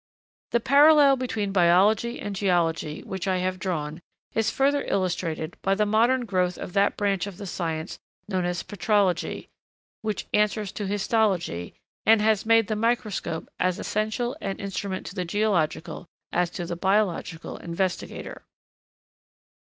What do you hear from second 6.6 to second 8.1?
that branch of the science